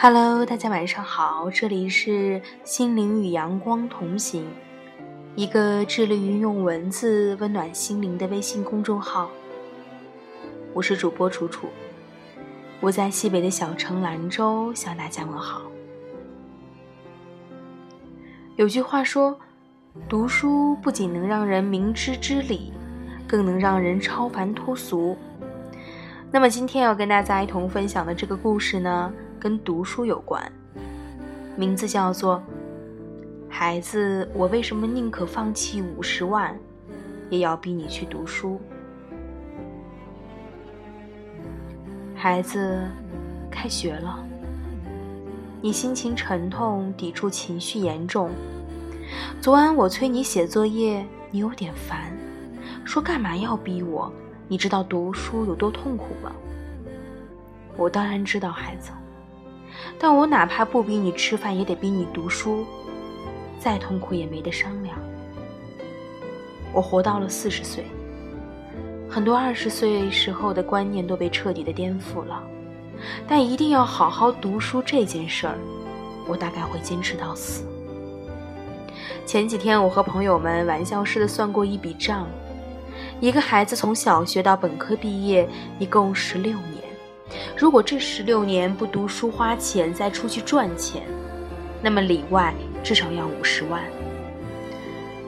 [0.00, 4.46] Hello，大家晚上好，这里是心灵与阳光同行，
[5.34, 9.28] 一个致力于用文字温暖心灵的微信公众号。
[10.72, 11.66] 我是主播楚楚，
[12.78, 15.62] 我在西北的小城兰州向大家问好。
[18.54, 19.36] 有句话说，
[20.08, 22.72] 读书不仅能让人明知知理，
[23.26, 25.18] 更能让人超凡脱俗。
[26.30, 29.12] 那么今天要跟大家一同分享的这个故事呢？
[29.38, 30.42] 跟读书有关，
[31.56, 32.42] 名字叫做
[33.48, 36.58] “孩子，我为什么宁可放弃五十万，
[37.30, 38.60] 也要逼你去读书？”
[42.14, 42.82] 孩子，
[43.50, 44.18] 开学了，
[45.62, 48.30] 你心情沉痛，抵触情绪严重。
[49.40, 52.12] 昨晚我催你写作业，你有点烦，
[52.84, 54.12] 说干嘛要逼我？
[54.48, 56.32] 你知道读书有多痛苦吗？
[57.76, 58.90] 我当然知道，孩子。
[59.98, 62.64] 但我哪怕不逼你吃饭，也得逼你读书，
[63.58, 64.98] 再痛苦也没得商量。
[66.72, 67.84] 我活到了四十岁，
[69.08, 72.42] 很多二十岁时候的观念都被彻底的颠覆了，
[73.26, 75.58] 但一定要好好读书这件事儿，
[76.28, 77.64] 我大概会坚持到死。
[79.24, 82.26] 前几天我和朋友们玩笑似的算过一笔账，
[83.20, 86.87] 一个孩子从小学到本科毕业，一共十六年。
[87.56, 91.02] 如果这十六年不读书花钱再出去赚钱，
[91.82, 93.82] 那么里外至少要五十万。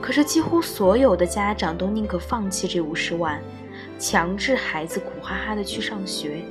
[0.01, 3.39] 可是几乎所有的家长都宁可放弃这五十万，
[3.99, 6.43] 强制孩子苦哈哈的去上学。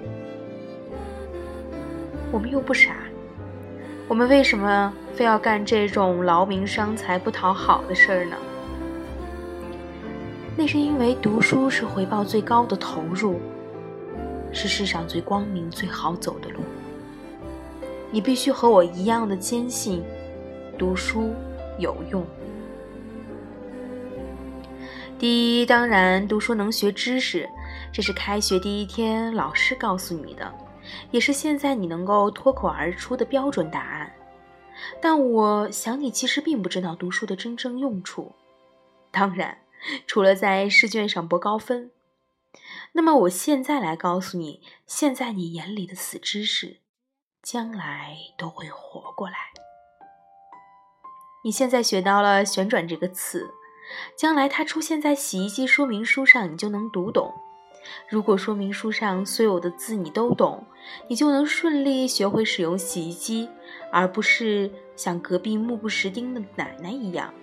[2.31, 2.95] 我们又不傻，
[4.07, 8.35] 我们为什么非要干这种劳民伤财不讨好的事儿呢？
[10.55, 13.39] 那是因为读书是回报最高的投入。
[14.51, 16.59] 是世上最光明、最好走的路。
[18.11, 20.03] 你必须和我一样的坚信，
[20.77, 21.31] 读书
[21.77, 22.25] 有用。
[25.19, 27.47] 第一，当然读书能学知识，
[27.91, 30.51] 这是开学第一天老师告诉你的，
[31.11, 34.11] 也是现在你能够脱口而出的标准答案。
[35.01, 38.33] 但我想你其实并不知道读书的真正用处。
[39.11, 39.57] 当然，
[40.07, 41.91] 除了在试卷上博高分。
[42.93, 46.79] 那么我现在来告诉你，现在你眼里的死知识，
[47.41, 49.35] 将来都会活过来。
[51.43, 53.53] 你现在学到了“旋转”这个词，
[54.17, 57.33] 将来它出现在洗衣机说明书上，你就能读懂。
[58.09, 60.65] 如果说明书上所有的字你都懂，
[61.07, 63.49] 你就能顺利学会使用洗衣机，
[63.91, 67.33] 而不是像隔壁目不识丁的奶奶一样，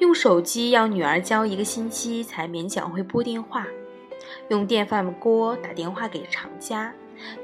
[0.00, 3.66] 用手机要女儿教一个星期才勉强会拨电话。
[4.48, 6.92] 用电饭锅打电话给厂家，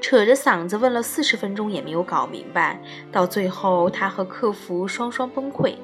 [0.01, 5.75] 扯着嗓子问了四十分钟也没有搞明白，到最后他和客服双双崩溃。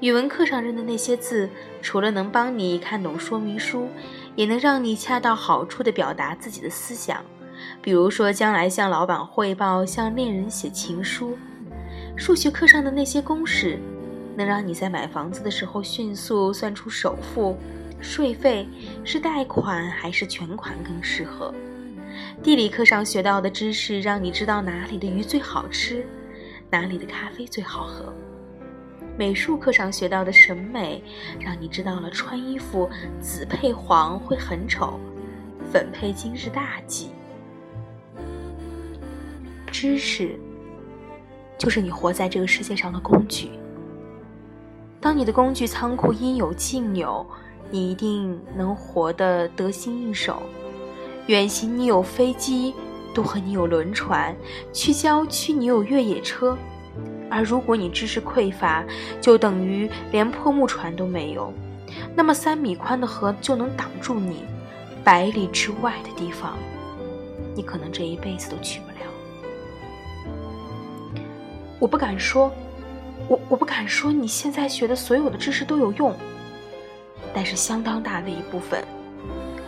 [0.00, 1.48] 语文课上认的那些字，
[1.80, 3.88] 除了能帮你看懂说明书，
[4.34, 7.24] 也能让你恰到好处地表达自己的思想。
[7.80, 11.38] 比如说，将来向老板汇报，向恋人写情书。
[12.14, 13.78] 数学课上的那些公式，
[14.36, 17.56] 能让你在买房子的时候迅速算出首付。
[18.00, 18.68] 税费
[19.04, 21.52] 是贷款还是全款更适合？
[22.42, 26.06] 地理课上学到的知识，让你知道哪里的鱼最好吃，
[26.70, 28.12] 哪里的咖啡最好喝。
[29.18, 31.02] 美术课上学到的审美，
[31.40, 32.88] 让你知道了穿衣服
[33.20, 35.00] 紫配黄会很丑，
[35.72, 37.10] 粉配金是大忌。
[39.66, 40.38] 知识
[41.58, 43.50] 就是你活在这个世界上的工具。
[45.00, 47.26] 当你的工具仓库应有尽有。
[47.70, 50.42] 你一定能活得得心应手。
[51.26, 52.74] 远行你有飞机，
[53.12, 54.34] 渡河你有轮船，
[54.72, 56.56] 去郊区你有越野车。
[57.28, 58.84] 而如果你知识匮乏，
[59.20, 61.52] 就等于连破木船都没有。
[62.14, 64.44] 那么三米宽的河就能挡住你，
[65.02, 66.56] 百里之外的地方，
[67.54, 68.94] 你可能这一辈子都去不了。
[71.78, 72.52] 我不敢说，
[73.28, 76.14] 我我不敢说你现在学的所有的知识都有用。
[77.36, 78.82] 但是相当大的一部分，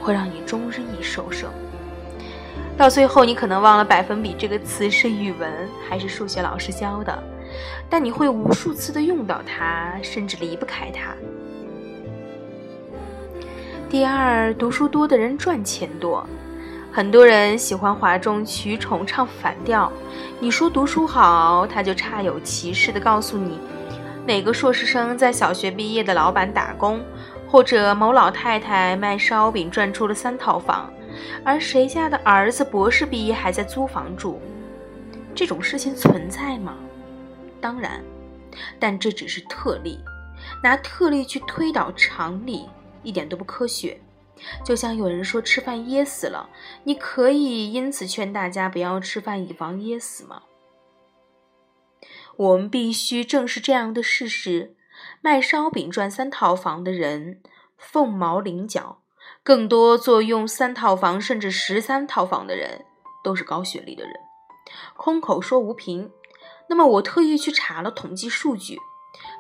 [0.01, 1.53] 会让你终日益受伤。
[2.79, 5.53] 到最后，你可能忘了百分比这个词是语文
[5.87, 7.23] 还是数学老师教的，
[7.91, 11.15] 但你会无数次的用到它，甚至离不开它。
[13.91, 16.27] 第二，读书多的人赚钱多，
[16.91, 19.93] 很多人喜欢哗众取宠，唱反调。
[20.41, 23.59] 你说读书好，他就煞有其事的告诉你，
[24.25, 26.99] 哪个硕士生在小学毕业的老板打工。
[27.51, 30.93] 或者某老太太卖烧饼赚出了三套房，
[31.43, 34.39] 而谁家的儿子博士毕业还在租房住？
[35.35, 36.77] 这种事情存在吗？
[37.61, 38.03] 当然，
[38.79, 39.99] 但这只是特例，
[40.63, 42.69] 拿特例去推导常理，
[43.03, 43.99] 一点都不科学。
[44.65, 46.49] 就像有人说吃饭噎死了，
[46.85, 50.43] 你可以因此劝大家不要吃饭，以防噎死吗？
[52.37, 54.77] 我们必须正视这样的事实：
[55.21, 57.41] 卖烧饼赚三套房的人
[57.77, 59.03] 凤毛麟角，
[59.43, 62.85] 更多坐拥三套房甚至十三套房的人
[63.23, 64.13] 都是高学历的人。
[64.97, 66.11] 空口说无凭，
[66.69, 68.79] 那么我特意去查了统计数据：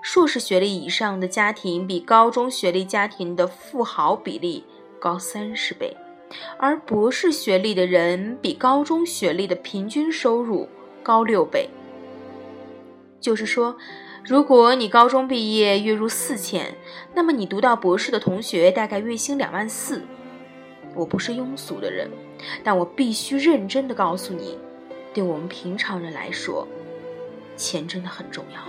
[0.02, 4.64] 硕士学历以上的家庭比高中学历家庭的富豪比例
[4.98, 5.96] 高三十倍，
[6.58, 10.68] 而博士学历的人比高中学历的平均收入
[11.02, 11.68] 高六倍。
[13.20, 13.76] 就是说，
[14.28, 16.74] 如果你高中毕业月入四千，
[17.14, 20.02] 那么你读到博士的同学大概月薪两万四。
[20.94, 22.10] 我不是庸俗的人，
[22.62, 24.58] 但我必须认真的告诉你，
[25.14, 26.68] 对我们平常人来说，
[27.56, 28.60] 钱真的很重要。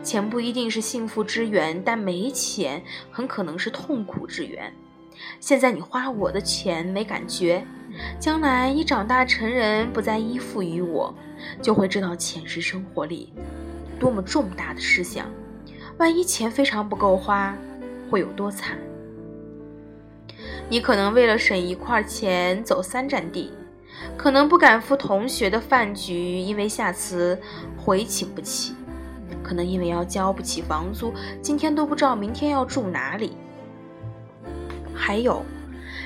[0.00, 4.72] 钱不一定是幸福之源，但没钱很可能是痛苦之源。
[5.40, 7.66] 现在你花我的钱没感觉，
[8.20, 11.12] 将来你长大成人不再依附于我。
[11.60, 13.32] 就会知道钱是生活里
[14.02, 15.24] 多么重大的事项，
[15.96, 17.56] 万一钱非常不够花，
[18.10, 18.76] 会有多惨？
[20.68, 23.52] 你可能为了省一块钱走三站地，
[24.16, 27.38] 可能不敢赴同学的饭局，因为下次
[27.76, 28.72] 回请不起；
[29.40, 33.36] 可能因为要交不起房租，今天都不知道明天要住哪里。
[34.92, 35.44] 还有，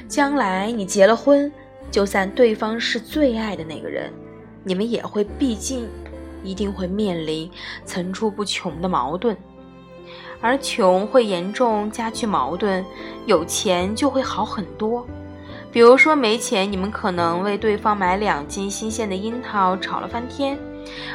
[0.07, 1.51] 将来你结了婚，
[1.91, 4.13] 就算对方是最爱的那个人。
[4.63, 5.89] 你们也会，毕竟
[6.47, 7.51] 一定会面临
[7.85, 9.37] 层出不穷的矛盾，
[10.41, 12.85] 而穷会严重加剧矛盾，
[13.27, 15.07] 有钱就会好很多。
[15.73, 20.59] 比如说没钱，你们可能为对方买两斤新鲜的樱桃吵了翻天，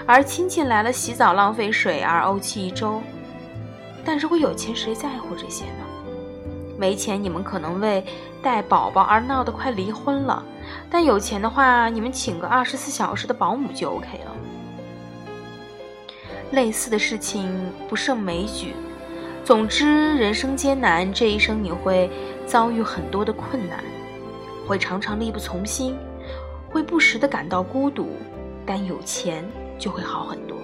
[0.05, 3.01] 而亲戚来了洗澡浪费水而怄气一周。
[4.03, 5.85] 但如果有钱，谁在乎这些呢？
[6.77, 8.03] 没钱，你们可能为
[8.41, 10.43] 带宝宝而闹得快离婚了。
[10.89, 14.30] 但有钱的话，你们请个二十四小时的保姆就 OK 了。
[16.51, 17.49] 类似的事情
[17.89, 18.73] 不胜枚举。
[19.43, 22.09] 总之，人生艰难，这一生你会
[22.45, 23.83] 遭遇很多的困难，
[24.67, 25.97] 会常常力不从心，
[26.69, 28.09] 会不时的感到孤独。
[28.63, 29.43] 但有钱
[29.79, 30.55] 就会好很多。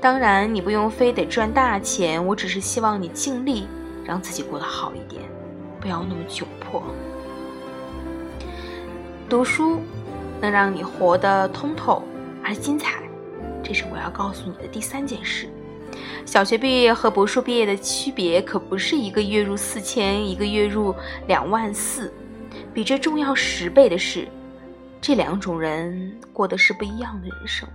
[0.00, 3.66] 当然，你不用非得赚大钱，我只是希望你尽力
[4.04, 5.20] 让自己过得好一点，
[5.80, 6.80] 不要那么窘迫。
[9.28, 9.80] 读书
[10.40, 12.02] 能让你活得通透
[12.44, 13.02] 而精彩，
[13.62, 15.48] 这是我要告诉你的第三件事。
[16.24, 20.94] 小学毕业和博士毕业的区别可不是一个月入四千，一个月入
[21.26, 22.12] 两万四。
[22.72, 24.28] 比这重要十倍的是，
[25.00, 27.68] 这两种人过的是不一样的人生。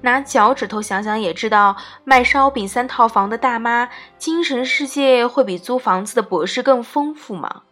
[0.00, 7.62] 拿脚趾头想想也知道，卖烧饼三套房的大妈，精神世界会比租房子的博士更丰富吗？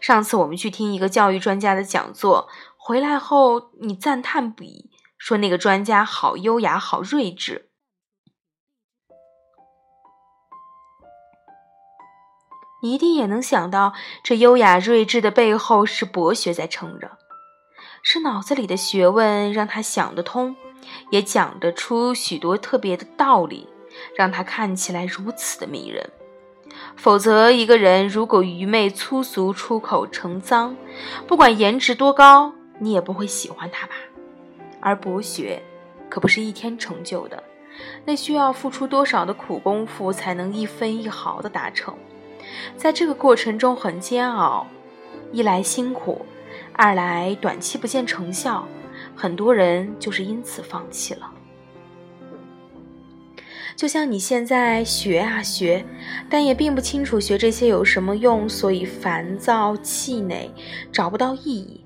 [0.00, 4.90] 上次我们去听一个教育专家的讲座，回来后你赞叹不已，
[5.22, 7.68] 说那个专家好优雅，好睿智。
[12.82, 13.92] 你一定也能想到，
[14.24, 17.18] 这优雅睿智的背后是博学在撑着，
[18.02, 20.56] 是脑子里的学问让他想得通，
[21.12, 23.68] 也讲得出许多特别的道理，
[24.16, 26.10] 让他看起来如此的迷人。
[26.96, 30.76] 否则，一个人如果愚昧粗俗、出口成脏，
[31.28, 33.92] 不管颜值多高，你也不会喜欢他吧？
[34.82, 35.62] 而博学
[36.10, 37.42] 可不是一天成就的，
[38.04, 41.94] 那需要付出多少的苦功夫才能一分一毫的达成？
[42.76, 44.66] 在这个过程中很煎熬，
[45.30, 46.26] 一来辛苦，
[46.72, 48.66] 二来短期不见成效，
[49.14, 51.30] 很多人就是因此放弃了。
[53.74, 55.84] 就像你现在学啊学，
[56.28, 60.50] 但也并不清楚学这些有什么用，所以烦躁气馁，
[60.92, 61.80] 找不到意义。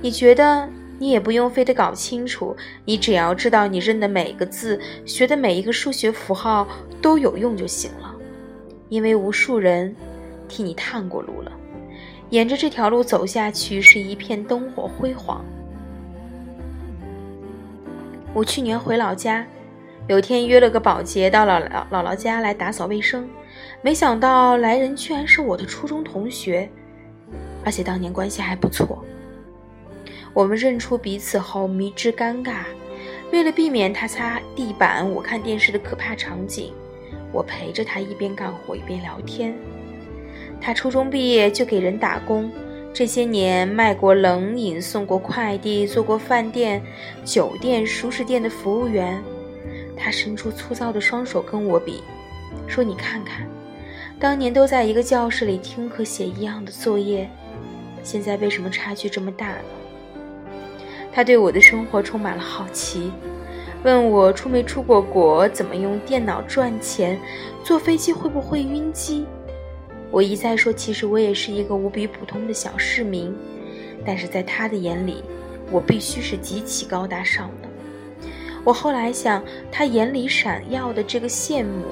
[0.00, 0.68] 你觉得
[0.98, 6.66] 你也不用非得搞清楚，你只要知道你认的每个字，学的每一个数学符号
[7.00, 8.14] 都有用就行了。
[8.88, 9.94] 因为无数人
[10.48, 11.52] 替你探过路了，
[12.30, 15.44] 沿着这条路走下去是一片灯火辉煌。
[18.34, 19.46] 我去年回老家。
[20.06, 23.28] 有天约了个保洁到姥姥姥姥家来打扫卫生，
[23.82, 26.66] 没想到来人居然是我的初中同学，
[27.62, 29.04] 而且当年关系还不错。
[30.38, 32.58] 我们认出彼此后迷之尴尬，
[33.32, 36.72] 为了避免他擦地板我看电视的可怕场景，
[37.32, 39.52] 我陪着他一边干活一边聊天。
[40.60, 42.48] 他初中毕业就给人打工，
[42.94, 46.80] 这些年卖过冷饮、送过快递、做过饭店、
[47.24, 49.20] 酒店、熟食店的服务员。
[49.96, 52.00] 他伸出粗糙的双手跟我比，
[52.68, 53.44] 说：“你看看，
[54.20, 57.28] 当年都在一个教室里听和写一样的作业，
[58.04, 59.64] 现在为什么差距这么大呢？”
[61.12, 63.10] 他对我的生活充满了好奇。
[63.84, 67.18] 问我出没出过国，怎么用电脑赚钱，
[67.62, 69.24] 坐飞机会不会晕机？
[70.10, 73.32] 我一再说，其实我也是一个无比普通的小市民，
[74.04, 75.22] 但是在他的眼里，
[75.70, 77.68] 我必须是极其高大上的。
[78.64, 81.84] 我后来想，他眼里闪耀的这个羡慕，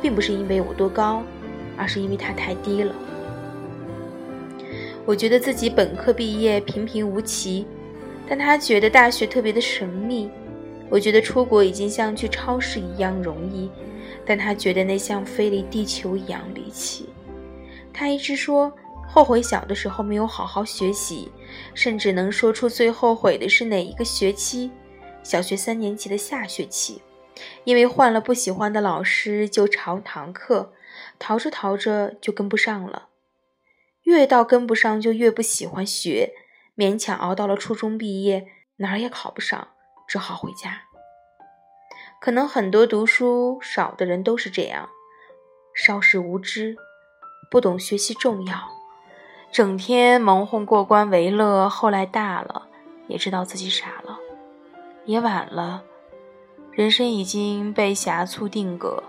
[0.00, 1.22] 并不是因为我多高，
[1.76, 2.92] 而是因为他太低了。
[5.04, 7.66] 我觉得自己本科毕业平平无奇，
[8.28, 10.30] 但他觉得大学特别的神秘。
[10.88, 13.70] 我觉得出国已经像去超市一样容易，
[14.26, 17.08] 但他觉得那像飞离地球一样离奇。
[17.94, 18.70] 他一直说
[19.08, 21.30] 后悔小的时候没有好好学习，
[21.74, 24.70] 甚至能说出最后悔的是哪一个学期——
[25.24, 27.00] 小学三年级的下学期，
[27.64, 30.72] 因为换了不喜欢的老师就逃堂课，
[31.18, 33.08] 逃着逃着就跟不上了，
[34.02, 36.32] 越到跟不上就越不喜欢学，
[36.76, 39.68] 勉强熬到了初中毕业，哪儿也考不上。
[40.08, 40.82] 只好回家。
[42.20, 44.90] 可能很多读书少的人都是这样，
[45.74, 46.76] 少时无知，
[47.50, 48.58] 不懂学习重要，
[49.50, 51.66] 整天蒙混过关为乐。
[51.66, 52.68] 后来大了，
[53.08, 54.18] 也知道自己傻了，
[55.06, 55.82] 也晚了，
[56.72, 59.02] 人生已经被狭促定格。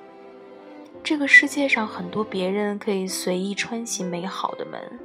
[1.03, 4.99] 这个世界上很多别人可以随意穿行美好的门，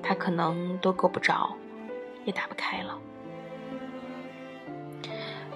[0.00, 1.52] 他可能都够不着，
[2.28, 2.98] 也打不开了。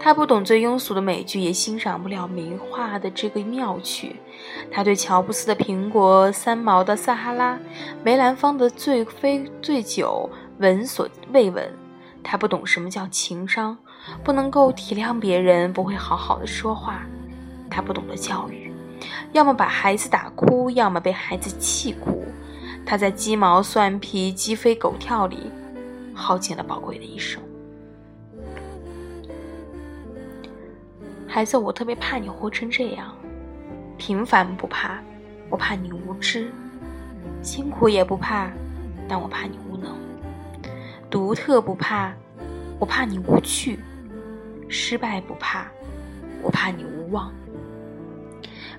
[0.00, 4.16] 他不懂最庸俗的美剧，也欣赏不了名画的这个妙趣。
[4.70, 7.60] 他对乔布斯的苹果、三毛的撒哈拉、
[8.02, 11.70] 梅兰芳的醉飞醉酒闻所未闻。
[12.24, 13.76] 他不懂什么叫情商，
[14.24, 17.02] 不能够体谅别人，不会好好的说话。
[17.70, 18.72] 他不懂得教育，
[19.32, 22.24] 要么把孩子打哭，要么被孩子气哭。
[22.84, 25.50] 他在鸡毛蒜皮、鸡飞狗跳里
[26.22, 27.42] 耗尽了宝贵的一生。
[31.26, 33.12] 孩子，我特别怕你活成这样，
[33.98, 35.02] 平凡不怕，
[35.50, 36.44] 我怕你无知；
[37.42, 38.52] 辛苦也不怕，
[39.08, 39.96] 但我怕你无能；
[41.10, 42.12] 独特不怕，
[42.78, 43.76] 我怕你无趣；
[44.68, 45.66] 失败不怕，
[46.40, 47.32] 我怕你无望。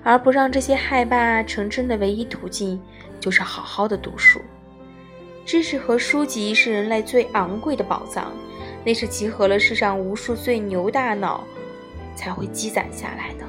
[0.02, 2.80] 而不让这些害怕成真的唯一途径，
[3.20, 4.40] 就是好好的读书。
[5.44, 8.32] 知识和书籍是人类最昂贵的宝藏，
[8.84, 11.44] 那是集合了世上无数最牛大脑。
[12.16, 13.44] 才会积攒下来的，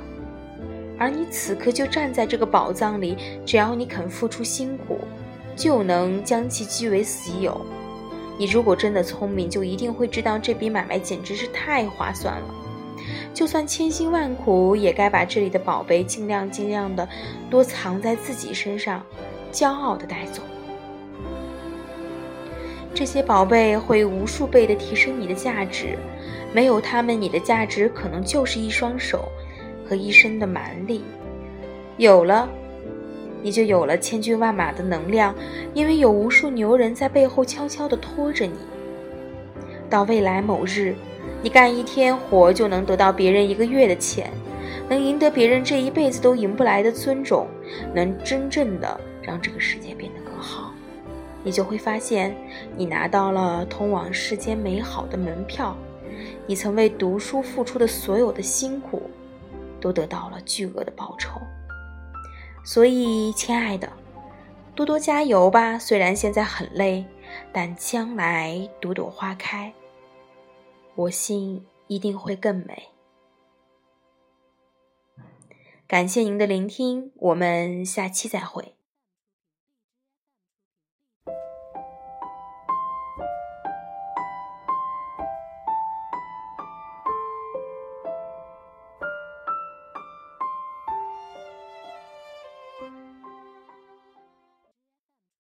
[0.98, 5.02] 而你此刻就站在这个宝藏里，只要你肯付出辛苦，
[5.56, 7.64] 就能将其据为己有。
[8.40, 12.56] 你如果真的聪明，就一定会知道这笔买卖简直是太划算了。
[13.36, 17.08] 就算千辛万苦，也该把这里的宝贝尽量尽量的
[17.52, 19.06] 多藏在自己身上，
[19.52, 20.42] 骄傲的带走。
[22.96, 25.98] 这些宝贝会无数倍的提升你的价值。
[26.54, 29.28] 没有他们，你的价值可能就是一双手
[29.86, 31.02] 和一身的蛮力；
[31.98, 32.48] 有了，
[33.42, 35.36] 你就有了千军万马的能量，
[35.74, 38.56] 因为有无数牛人在背后悄悄地拖着你。
[39.90, 40.96] 到未来某日，
[41.44, 44.32] 你干一天活就能得到别人一个月的钱，
[44.88, 47.46] 能赢得别人这一辈子都赢不来的尊重，
[47.94, 50.25] 能真正的让这个世界变得，
[51.46, 52.36] 你就会发现，
[52.76, 55.78] 你拿到了通往世间美好的门票。
[56.48, 59.04] 你曾为读书付出的所有的辛苦，
[59.80, 61.40] 都得到了巨额的报酬。
[62.64, 63.92] 所以，亲爱的，
[64.74, 65.78] 多多加油吧！
[65.78, 67.06] 虽然现在很累，
[67.54, 69.72] 但将来朵朵花开，
[70.96, 72.90] 我心一定会更美。
[75.88, 78.75] 感谢您的聆听，我们下期再会。